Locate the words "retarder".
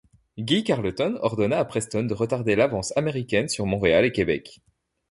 2.15-2.55